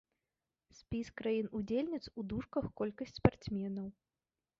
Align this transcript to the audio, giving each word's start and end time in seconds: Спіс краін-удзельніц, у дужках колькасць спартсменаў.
Спіс 0.77 1.11
краін-удзельніц, 1.19 1.99
у 2.21 2.25
дужках 2.31 2.65
колькасць 2.81 3.15
спартсменаў. 3.19 3.87